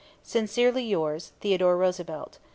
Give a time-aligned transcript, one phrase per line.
[0.23, 2.39] Sincerely yours, THEODORE ROOSEVELT.